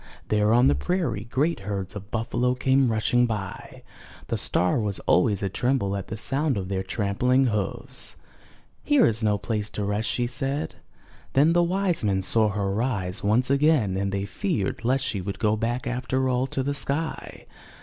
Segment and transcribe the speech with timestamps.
[0.29, 3.83] There on the prairie great herds of buffalo came rushing by;
[4.29, 8.15] the star was always a tremble at the sound of their trampling hoofs.
[8.83, 10.73] Here is no place to rest," she said.
[11.33, 15.37] Then the wise men saw her rise once again and they feared lest she would
[15.37, 17.45] go back after all to the sky.